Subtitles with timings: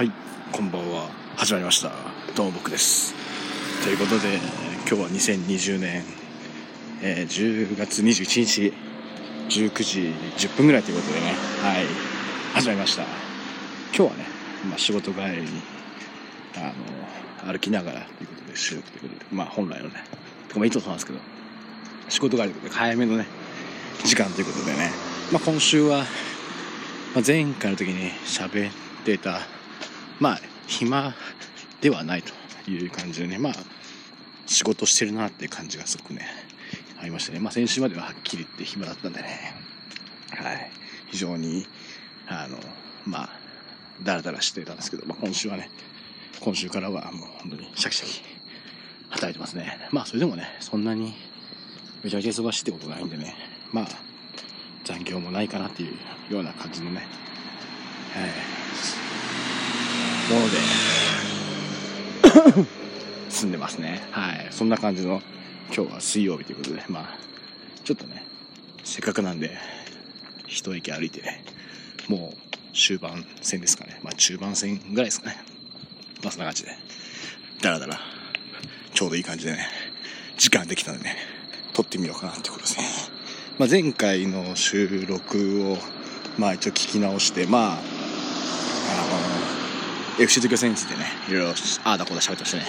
[0.00, 0.12] はい、
[0.50, 1.10] こんばんは。
[1.36, 1.92] 始まりました。
[2.34, 3.12] どうも僕です。
[3.84, 4.36] ということで、
[4.88, 6.04] 今日は2020年、
[7.02, 8.72] えー10月21日、
[9.50, 11.26] 19時10分ぐらいということでね、
[11.60, 11.86] はい、
[12.54, 13.02] 始まりました。
[13.02, 13.10] 今
[13.92, 14.24] 日はね、
[14.70, 15.48] まあ、仕事帰りに、
[16.56, 16.72] あ
[17.44, 20.02] の、歩きながらということで収録ということで、まあ本来のね、
[20.48, 21.18] てかまあいつもそうなんですけど、
[22.08, 23.26] 仕事帰りということで早めのね、
[24.02, 24.92] 時間ということでね、
[25.30, 26.06] まあ今週は、
[27.14, 28.72] まあ、前回の時に喋っ
[29.04, 29.40] てた
[30.20, 31.14] まあ暇
[31.80, 33.52] ではないという感じでねまあ
[34.46, 36.26] 仕事してるなっていう感じがすごくね
[37.00, 37.40] ありましたね。
[37.40, 39.54] まあ先週までははっきり言って暇だったんでね。
[40.34, 40.70] はい。
[41.06, 41.66] 非常に
[42.28, 42.58] あの
[43.06, 43.30] まあ
[44.02, 45.70] ダラダラしてたんですけど、まあ、今週はね
[46.40, 48.22] 今週からはもう本当にシャキシャキ
[49.08, 49.88] 働いてますね。
[49.90, 51.14] まあそれでもねそんなに
[52.04, 53.34] めちゃめちゃ忙しいってことないんでね
[53.72, 53.86] まあ
[54.84, 55.90] 残業もないかなってい
[56.30, 57.06] うような感じのね、
[58.16, 58.99] えー
[60.34, 60.56] もので
[63.28, 64.02] 住んでますね。
[64.10, 64.48] はい。
[64.50, 65.22] そんな感じの
[65.74, 67.18] 今日は水曜日ということでまあ
[67.84, 68.24] ちょっとね
[68.84, 69.56] せっかくなんで
[70.46, 71.22] 一駅歩いて
[72.08, 74.00] もう終盤戦ですかね。
[74.02, 75.36] まあ中盤戦ぐらいですかね。
[76.22, 76.70] まあそんな感じで。
[77.62, 78.00] だらだら
[78.94, 79.66] ちょうどいい感じでね
[80.38, 81.16] 時間できたんでね
[81.72, 82.84] 撮ってみようかなってことですね。
[83.58, 85.76] まあ、前回の収録を、
[86.38, 87.78] まあ、一応聞き直して、まあ、
[90.20, 91.54] FC 東京戦についてね、いろいろ、
[91.84, 92.64] ああだこうだ喋ってましたね。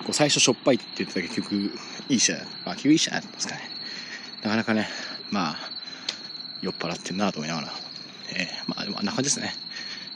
[0.00, 3.60] こう最初しょっぱいって言ってたけど、結局、いい試合、まあ、結局いい試合だったんですかね。
[4.42, 4.88] なかなかね、
[5.30, 5.56] まあ、
[6.60, 7.72] 酔っ払ってんなと思いながら、
[8.34, 9.54] えーまあ、でもあんな感じですね。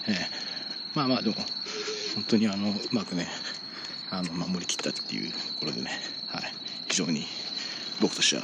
[0.09, 1.37] えーまあまあ、でも、
[2.17, 3.28] 本当にあの、うまくね、
[4.11, 5.91] あの、守りきったっていうところでね、
[6.27, 6.53] はい、
[6.89, 7.27] 非常に
[8.00, 8.42] 僕としては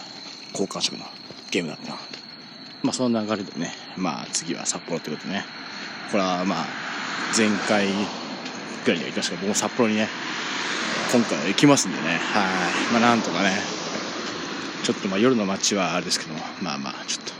[0.52, 1.04] 好感触の
[1.50, 1.98] ゲームだったな。
[2.84, 5.44] まあその流れでね、まあ次は札幌ということでね、
[6.12, 6.81] これはまあ
[7.36, 7.86] 前回
[8.84, 10.08] ぐらいには行きましたけど、僕も札幌にね、
[11.12, 12.92] 今回は行きますんでね、はい。
[12.92, 13.50] まあなんとかね、
[14.82, 17.32] ちょっとまあ夜の街はあれですけども、まあまあちょっと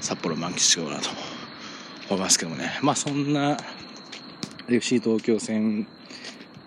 [0.00, 1.08] 札幌満喫しようかなと
[2.10, 3.56] 思いますけどもね、まあそんな
[4.68, 5.86] FC 東京戦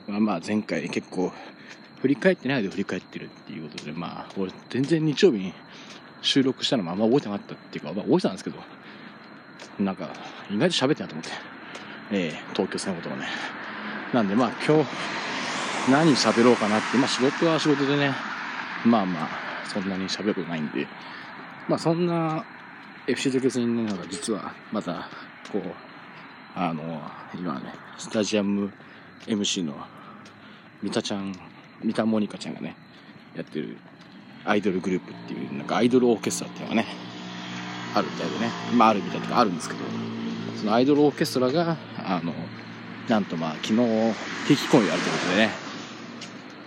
[0.08, 1.32] はまあ前回結構
[2.02, 5.54] 振り返ってないで振り返ってるっていうことで、まあ俺全然日曜日に
[6.22, 8.58] 収録したのもあんま覚えてなかったっていうか、まあ、覚えてたんですけど、
[9.80, 10.10] なんか、
[10.52, 11.32] 意外と喋ってなと思って、
[12.12, 13.28] えー、東京戦のことをね。
[14.14, 14.90] なんで、まあ、今日、
[15.92, 18.14] 何喋ろうかなって、まあ、仕事は仕事でね、
[18.86, 19.30] まあまあ、
[19.72, 20.88] そんなに喋ることないんで、
[21.68, 22.44] まあ、そんな
[23.08, 25.10] FC 東京戦のが実は、また、
[25.52, 25.62] こう、
[26.56, 27.02] あの、
[27.36, 28.72] 今ね、スタジアム
[29.28, 29.76] MC の
[30.82, 31.34] 三田ちゃん、
[31.84, 32.76] 三田モニカちゃんがね、
[33.36, 33.78] やってる
[34.46, 36.88] アイドルグループっていう、なんかアイドルオーケストラっていうのがね、
[37.94, 39.82] あるみたいでね、まああるみたいとかあるんですけど、
[40.58, 41.78] そのアイドルオーケストラが、
[42.10, 42.34] あの、
[43.08, 43.76] なんとまあ昨日、
[44.48, 45.52] 定期公演やるということでね、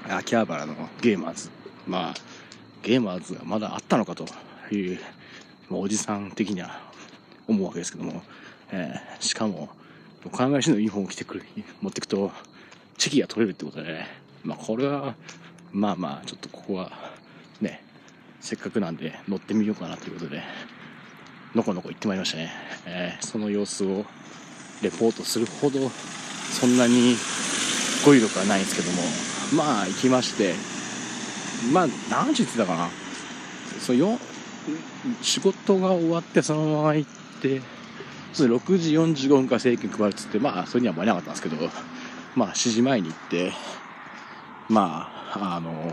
[0.08, 1.50] 秋葉原のゲーマーズ、
[1.84, 2.14] まあ、
[2.82, 4.24] ゲーマーズがまだあったのかと
[4.72, 5.00] いう、
[5.68, 6.80] まあおじさん的には
[7.48, 8.22] 思うわけですけども、
[8.70, 9.68] えーしかも、
[10.30, 11.44] 考えしのユニフォームを着てくる、
[11.80, 12.30] 持っていくと、
[12.96, 14.06] チェキが取れるってことでね、
[14.44, 15.16] まあこれは、
[15.72, 16.92] まあまあ、ちょっとここは、
[17.60, 17.82] ね、
[18.40, 20.40] せっかくなんで乗ってみようかなということで、
[21.56, 22.52] のこのこ行ってまいりましたね。
[22.86, 24.04] えーその様子を
[24.82, 25.90] レポートするほど、
[26.50, 27.16] そんなに
[28.04, 29.02] 語彙力はないんですけども、
[29.64, 30.54] まあ行きまして、
[31.72, 32.90] まあ何時って言ってたかな。
[33.80, 34.18] そよ
[35.22, 37.10] 仕事が終わってそのまま行っ
[37.40, 37.62] て、
[38.32, 41.70] そ6時45分から請求配るっつって、まあそれには間に合わなかったんですけど、
[42.34, 43.52] まあ7時前に行って、
[44.68, 45.92] まあ、あの、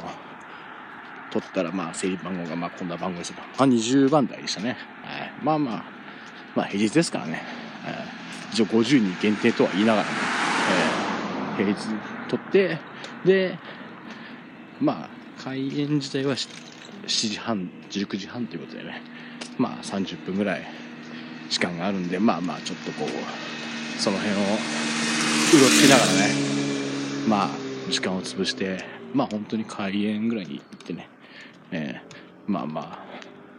[1.31, 3.41] 取ったら、まあ、整理番号が、まあ、こんな番号ですと。
[3.41, 4.77] まあ、20番台でしたね。
[5.03, 5.31] はい。
[5.43, 5.83] まあまあ、
[6.55, 7.43] まあ、平日ですからね。
[7.85, 8.18] えー
[8.51, 11.09] 一応50人限定とは言いながらも、えー
[11.59, 11.75] 平日
[12.29, 12.77] 取って、
[13.25, 13.59] で、
[14.79, 16.47] まあ、開演自体は7
[17.05, 19.01] 時半、19時半ということでね、
[19.57, 20.65] まあ、30分ぐらい
[21.49, 26.33] 時間があるんで、まあまあ、ちょっとこう、その辺を、うろつきながらね、
[27.27, 27.49] まあ、
[27.91, 31.09] 時間を潰して、まあ本当に開演ぐらいに行ってね、
[31.71, 33.05] えーまあまあ、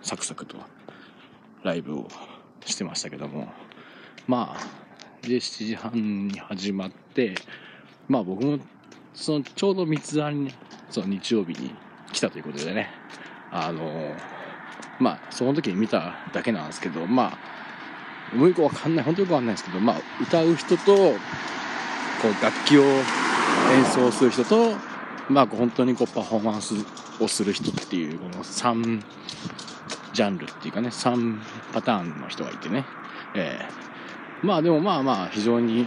[0.03, 0.57] サクサクと
[1.65, 2.09] ライブを
[2.65, 3.53] してましたけども、
[4.27, 7.35] まあ、で、7時半に始まって、
[8.09, 8.59] まあ僕も、
[9.15, 10.55] その、ちょうど三つ編に、
[10.91, 11.75] その日曜日に
[12.13, 12.91] 来たということでね、
[13.51, 14.15] あの
[14.99, 17.33] まあ、その時に見ただけなんですけど、ま
[18.33, 21.15] あ、もうよくわかんない、本当よくわかんないですけど、まあ、歌う人と、こ
[22.25, 24.75] う、楽器を演奏する人と、
[25.29, 26.75] まあ、本当にこう、パフォーマンス
[27.21, 29.03] をする人っていう、この3
[30.13, 31.39] ジャンルっていうかね、3
[31.73, 32.85] パターンの人がいてね、
[33.35, 33.80] えー
[34.43, 35.87] まあでもまあまあ、非常に、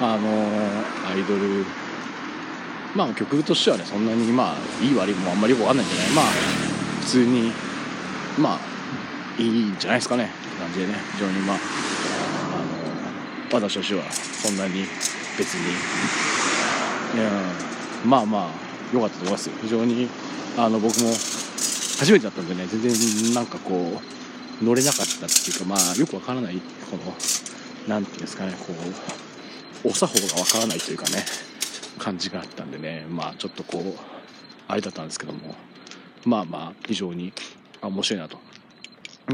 [0.00, 0.28] あの
[1.10, 1.64] アイドル
[2.94, 6.10] まあ曲としてはねそんなにまあいい悪いもあんまりよくわかんないんじゃない。
[6.14, 6.24] まあ
[7.00, 7.52] 普通に
[8.38, 10.24] まあいいんじゃないですかね。
[10.24, 10.94] って感じでね。
[11.14, 11.56] 非常にまあ
[13.52, 14.84] あの私としてはそんなに
[15.36, 15.70] 別に。
[15.70, 17.30] いや
[18.04, 18.50] まあまあ
[18.92, 19.54] 良かったと思いますよ。
[19.62, 20.08] 非常に
[20.56, 24.17] あの僕も初めてだったんでね全然なんかこう
[24.62, 26.60] 乗れなかったっていうかまあよくわからない
[26.90, 27.14] この
[27.86, 28.72] 何て言うんですかねこ
[29.84, 31.24] うお作法がわからないというかね
[31.98, 33.94] 感じがあったんでねまあちょっとこう
[34.66, 35.54] あれだったんですけども
[36.24, 37.32] まあまあ非常に
[37.82, 38.38] 面白いなと。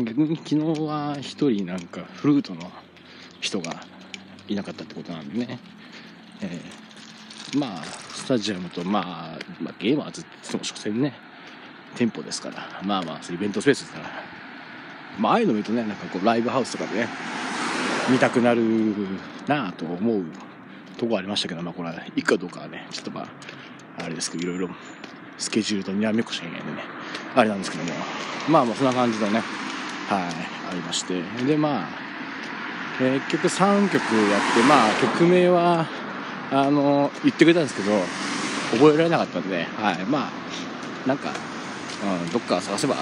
[0.03, 2.69] 逆に昨日は1人なんかフルートの
[3.41, 3.81] 人が
[4.49, 5.61] いなかったってことなんでね、
[6.41, 11.15] えー、まあスタジアムと、まあ、まあ、ゲームはずっと所詮ね
[11.95, 14.34] 店舗ですからまあまあイベントスペースですから
[15.19, 17.09] まああいうの見るとねなんかこうライブハウスとかでね
[18.11, 18.63] 見たくなる
[19.47, 20.25] なあと思う
[20.97, 23.29] とこありましたけどまあこれは行くかどうかはねちょっとまあ
[24.03, 24.69] あれですけどいろいろ
[25.39, 26.83] スケジュールとにらめっこしなきゃいないんでね
[27.35, 27.91] あれなんですけども
[28.49, 29.43] まあまあそんな感じのね
[30.09, 31.89] はいありましてでまあ、
[32.99, 35.87] 結局3曲やってまあ曲名は
[36.51, 37.93] あの言ってくれたんですけど
[38.73, 41.33] 覚えられなかったんで、はい、まあなんか、
[42.25, 42.97] うん、どっか探せば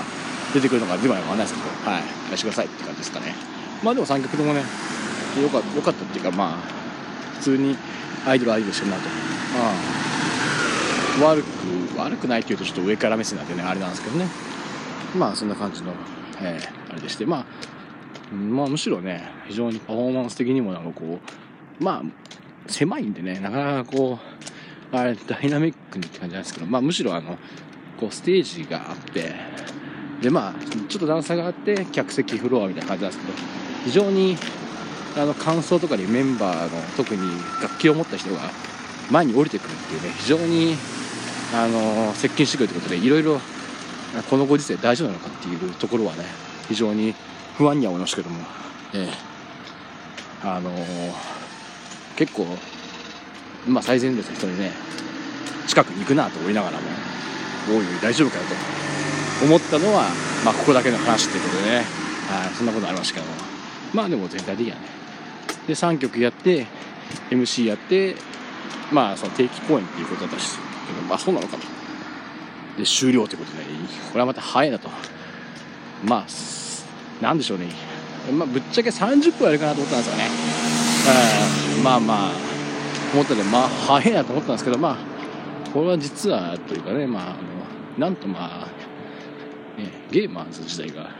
[0.53, 3.35] 出てくるのか出ないかわかんないですけど、はい、返してくださいって感じですかね。
[3.83, 6.57] まあでも3曲ともねよかよかったっていうかまあ
[7.39, 7.77] 普通に
[8.27, 9.03] アイドルアイドルしてるなと、
[11.21, 14.27] まあ、悪く悪くないっていうとちょっと上から目線なんでねあれなんですけどね。
[15.17, 15.93] まあそんな感じの、
[16.41, 17.27] えー、あれでして。
[17.27, 17.47] まあ
[18.35, 21.19] まあむしろね非常にパフォーマンス的にもなんかこ
[21.81, 22.03] うまあ
[22.67, 24.19] 狭いんでね、なかなかこ
[24.93, 27.39] う、あれ、ダイナミックにって感じなんですけど、まあむしろあの、
[27.99, 29.35] こうステージがあって、
[30.23, 33.39] でまあ、ちょっと段差があって、客席フロアみたいな感じなんですけど、
[33.85, 34.39] 非常に、
[35.17, 37.23] あの、感想とかにメンバーの、特に
[37.61, 38.41] 楽器を持った人が
[39.11, 40.77] 前に降りてくるっていうね、非常に、
[41.55, 43.41] あの、接近してくるということで、いろいろ、
[44.31, 46.25] このご時世大丈夫なのかっていうところはね、
[46.69, 47.15] 非常に
[47.59, 48.41] 不安には思いましたけども、
[48.95, 49.33] ええ。
[50.45, 50.71] あの
[52.17, 52.47] 結構、
[53.67, 54.73] まあ、最前列の人にね
[55.69, 56.83] 近くに行くなと思いながらも
[57.71, 59.02] おいおい大丈夫かよと。
[59.43, 60.05] 思ったのは、
[60.45, 61.77] まあ、ここだけの話っていうことでね、
[62.29, 63.33] はい、そんなことありましたけども。
[63.93, 64.87] まあでも全体的にはね。
[65.67, 66.67] で3曲やって
[67.31, 68.17] MC やって
[68.91, 71.63] まあその定期公演っていうことだったしけどまあそうなのかと。
[72.79, 73.65] で終了ということで、ね、
[74.11, 74.89] これはまた早いなと。
[76.05, 76.27] まあ
[77.23, 77.67] なんでしょうね。
[78.33, 80.31] まあぶっちゃけ30分やるかなと思ったんですよね。
[81.83, 82.31] まあまあ
[83.13, 84.97] 思ったでまあ早いなと思ったんですけどまあ
[85.73, 87.37] これは実はというかねまああの
[87.99, 88.69] なんとまあ、
[89.79, 91.11] ね、ゲーマーズ自体が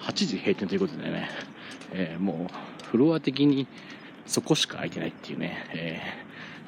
[0.00, 1.30] 8時閉店ということでね、
[1.92, 3.66] えー、もうフロア的に
[4.26, 6.00] そこしか空いてないっていうね、え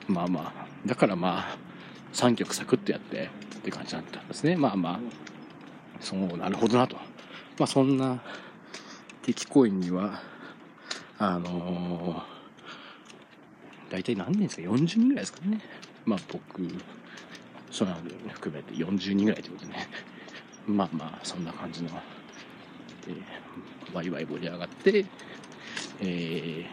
[0.09, 1.59] ー、まあまあだからまあ
[2.15, 4.57] 3曲サクッとやってって感じだったんですね。
[4.57, 5.01] まあまあ
[6.01, 6.97] そうなるほどなと。
[7.59, 8.23] まあそんな
[9.23, 10.21] 敵コインには
[11.19, 15.61] あのー、大体何人ですか？40人ぐらいですかね。
[16.05, 16.43] まあ僕
[17.71, 17.95] その
[18.33, 19.89] 含めて40人ぐらいということでね。
[20.67, 21.91] まあまあそんな感じの、
[23.09, 25.07] えー、ワイワイ盛り上がって
[26.01, 26.67] え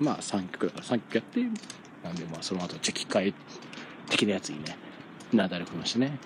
[0.00, 1.40] ー、まあ3曲だから3曲やって
[2.04, 3.34] なんでまあその後チェキ会
[4.08, 4.76] 的なやつにね
[5.32, 6.18] なだれ込ましてね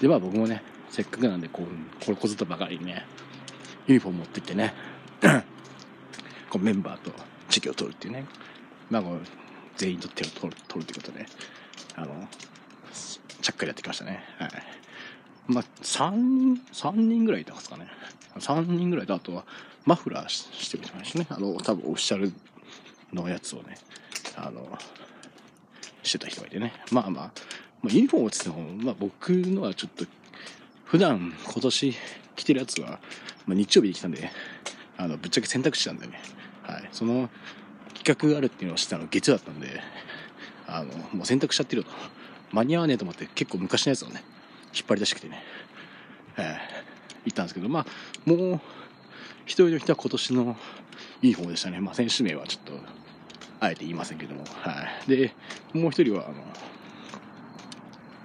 [0.00, 3.04] でまあ僕もねせっかくなんでこうこれこぞとばかりにね
[3.86, 4.74] ユニフォーム持ってってね
[6.50, 7.12] こうメンバーと
[7.48, 8.26] チェキを取るっていうね、
[8.90, 9.20] まあ、こう
[9.76, 11.26] 全員と手を取る取るってことで、
[11.94, 12.28] あの、
[13.40, 14.24] ちゃっかりやってきましたね。
[14.38, 14.50] はい。
[15.46, 17.88] まあ、3人、3人ぐらいいたんですかね。
[18.38, 19.44] 3人ぐらいと、あとは、
[19.84, 21.26] マフラーしてる人もいね。
[21.30, 22.32] あの、多分オフィシャル
[23.12, 23.78] のやつをね、
[24.36, 24.78] あの、
[26.02, 26.72] してた人がいてね。
[26.92, 27.32] まあまあ、
[27.82, 30.04] まあ、ユニフォームって言っても、まあ僕のはちょっと、
[30.84, 31.94] 普段今年
[32.36, 33.00] 着てるやつは、
[33.46, 34.30] まあ、日曜日に来たんで、
[34.96, 36.20] あの、ぶっちゃけ選択肢なんだよね。
[36.70, 37.28] はい、その
[37.94, 39.80] 企画があるっていうのを知ったの月曜だったんで
[40.66, 41.94] あのもう選択しちゃってるよと
[42.52, 44.22] 間に合わねえと思って結構昔のやつをね
[44.74, 45.42] 引っ張り出してきてね、
[46.36, 46.44] えー、
[47.26, 47.86] 行ったんですけどまあ
[48.24, 48.60] もう
[49.46, 50.56] 一人の人は今年の
[51.22, 51.80] いい方でしたね。
[51.80, 52.72] まあ選手名はちょっと
[53.58, 54.44] あえて言いませんけども。
[54.44, 55.10] はい。
[55.10, 55.34] で
[55.72, 56.34] もう一人はあの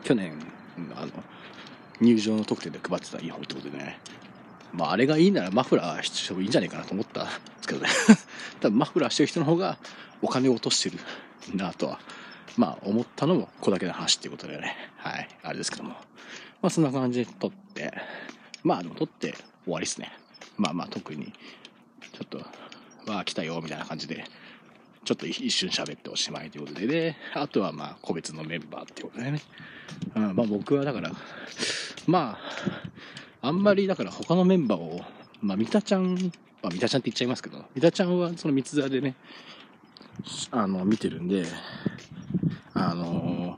[0.04, 0.38] 去年
[0.96, 1.12] あの
[2.00, 4.00] 入場の特典で配ってたいい方ってことでね。
[4.72, 7.90] まあ、あれがいいならマフラーしてもいいんじゃないかなと思ったんですけどね。
[8.60, 9.78] 多分マフラーしてる人の方が
[10.22, 11.00] お金を落としてる
[11.56, 12.00] なとは、
[12.58, 15.92] まあ、思ったのもここだけの話っていうことでね、はい、あれですけども。
[16.62, 17.94] まあ、そんな感じで撮って、
[18.64, 19.34] まあ、でも撮って
[19.66, 20.12] 終わりですね。
[20.58, 21.34] まあまあ、特に、
[22.14, 22.38] ちょっと、
[23.12, 24.26] わあ、来たよ、みたいな感じで、
[25.06, 29.42] ちょっと一瞬喋っておしまいということで、で、あとはまあ個別のメンバーっていうことでね。
[30.16, 31.12] うん、まあ僕はだから、
[32.08, 32.40] ま
[33.42, 35.02] あ、あんまりだから他のメンバーを、
[35.42, 36.16] まあ三田ちゃん、
[36.64, 39.16] まあ三田ちゃんって言っちゃいますけど、三田ちゃんはその三つ座でね、
[40.50, 41.46] あの、見てるんで、
[42.76, 43.58] あの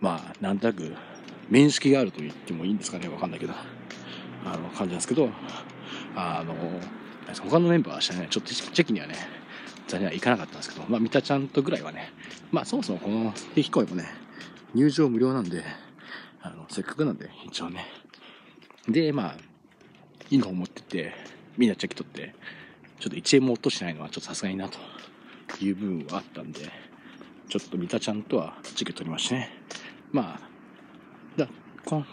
[0.00, 0.94] まあ、なんとなく、
[1.48, 3.52] 面識があると言ってもいいんですかね、わかんないけど、
[4.44, 5.28] あの、感じなんですけど、
[6.16, 6.54] あの
[7.48, 9.14] 他のメンバーはしたね、ちょっとチェキにはね、
[9.86, 12.10] 残念は行かなかったんですけど、まあ、三田ちゃんとぐらいはね、
[12.50, 14.06] まあ、そもそもこの定期公演もね、
[14.74, 15.62] 入場無料なんで、
[16.40, 17.86] あの、せっかくなんで、一応ね。
[18.88, 19.36] で、まあ、
[20.30, 21.12] いいのを持ってって、
[21.58, 22.34] みんなチェキ取って、
[22.98, 24.78] ちょっと1円も落としてないのはちょっとさすがになと
[25.60, 26.70] いう部分はあったんで、
[27.48, 29.50] ちょっと三田ちゃんとはチェキ取りましてね。
[30.10, 30.40] まあ、
[31.36, 31.48] だ、
[31.84, 32.04] こ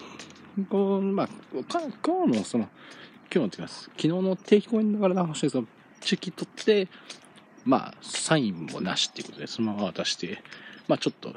[0.69, 1.27] こまあ、
[1.63, 2.69] か今日のその、
[3.33, 3.83] 今日のってます。
[3.95, 5.67] 昨日の定期公演だからな話ですけど、
[6.01, 6.87] チェキ取って、
[7.65, 10.41] まあ、サインもなしっていうことで、そのまま渡して、
[10.87, 11.33] まあ、ちょっと、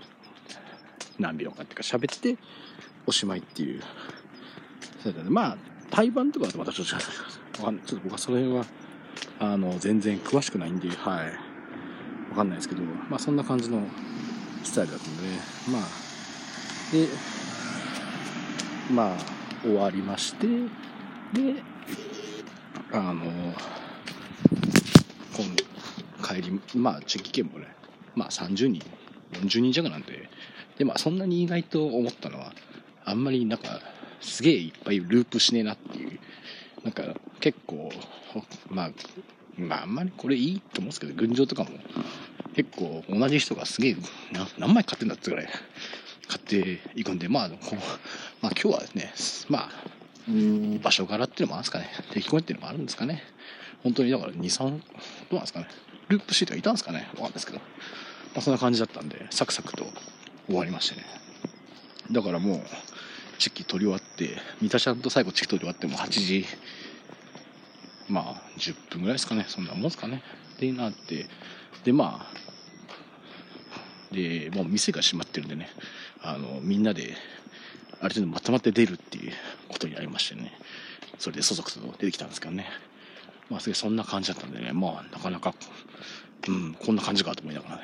[1.18, 2.38] 何秒かっていうか喋って、
[3.06, 3.82] おしまいっていう。
[5.02, 5.30] そうだね。
[5.30, 5.58] まあ、
[5.90, 7.00] 対バンとかだとまたちょっと違う。
[7.00, 8.64] ちょっと僕はその辺は、
[9.40, 11.51] あの、全然詳しくないんで、はい。
[12.32, 13.82] わかんないですけど、まあ、そんな感じの
[14.64, 15.28] スタイルだったので、
[15.70, 15.82] まあ、
[16.90, 17.08] で、
[18.90, 19.18] まあ、
[19.62, 21.62] 終わりまして、で、
[22.90, 23.24] あの、
[25.36, 27.66] 今帰り、まあ、チェキ券もね、
[28.14, 28.82] まあ30人、
[29.32, 30.30] 40人弱なんで、
[30.78, 32.54] で、まあそんなに意外と思ったのは、
[33.04, 33.80] あんまりなんか、
[34.22, 36.18] すげえいっぱいループしねえなっていう、
[36.82, 37.90] なんか結構、
[38.70, 38.90] まあ、
[39.58, 41.70] まああんまりこれいいと思うんですけど、群青とかも
[42.54, 43.96] 結構同じ人がすげえ
[44.58, 45.48] 何枚買ってんだってぐらい
[46.28, 47.76] 買っていくんで、まあ、こ
[48.40, 49.12] まあ今日はですね、
[49.48, 49.70] まあ、
[50.82, 51.90] 場所柄っていうのもあるんですかね。
[52.12, 53.22] 定期公演っていうのもあるんですかね。
[53.82, 55.68] 本当にだから2、3、どうなんですかね。
[56.08, 57.08] ループシートがいたんですかね。
[57.14, 57.58] わかんないですけど。
[57.58, 57.64] ま
[58.38, 59.84] あそんな感じだったんで、サクサクと
[60.46, 61.04] 終わりましてね。
[62.10, 62.62] だからもう、
[63.38, 66.46] チキ取り終わって、三田ちゃんと最後チキ取り終わっても8時、
[68.08, 69.46] まあ10分ぐらいですかね。
[69.48, 70.22] そんなもんですかね。
[70.62, 71.26] で、なって、
[71.82, 75.68] で、まあ、で、もう店が閉まってるんでね、
[76.22, 77.16] あの、みんなで、
[78.00, 79.32] ある程度まとまって出るっていう
[79.68, 80.52] ことになりましてね。
[81.18, 82.66] それでそそくそと出てきたんですけどね。
[83.50, 85.52] まあ、そんな感じだったんでね、まあ、なかなか、
[86.46, 87.82] うん、こんな感じかと思いながらね、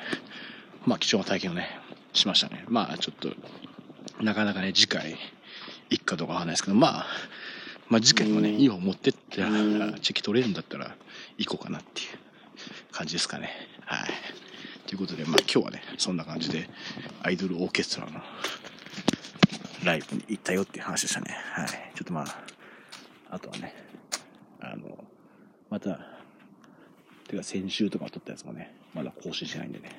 [0.86, 1.68] まあ、貴重な体験をね、
[2.12, 2.64] しましたね。
[2.68, 3.34] まあ、ちょっと、
[4.22, 5.16] なかなかね、次回、
[5.90, 7.06] 行くかどうかわかんないですけど、まあ、
[7.88, 10.94] まあ、次回もね、いい方持ってって、チェキ取れるんだったら、
[11.38, 12.08] 行こうかなっていう
[12.90, 13.50] 感じですかね。
[13.84, 14.10] はい。
[14.86, 16.68] ということで、まあ、今日はね、そんな感じで、
[17.22, 18.20] アイドルオーケストラの
[19.84, 21.36] ライブに行ったよっていう話でしたね。
[21.52, 21.68] はい。
[21.68, 22.26] ちょっとまあ、
[23.30, 23.74] あとはね、
[24.60, 25.04] あの、
[25.70, 26.00] また、
[27.28, 29.90] てか先週とか撮ったやつもね、まだ更新しないんでね、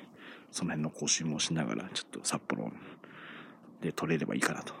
[0.50, 2.72] その辺の更新もしながら、ちょっと札幌
[3.80, 4.74] で撮れればいいかなと。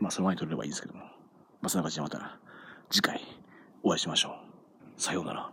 [0.00, 1.00] まあその前に撮れればいいんですけども。
[1.60, 2.38] まあそんな感じでまた
[2.90, 3.20] 次回
[3.82, 4.30] お会いしましょ
[4.96, 5.00] う。
[5.00, 5.50] さようなら。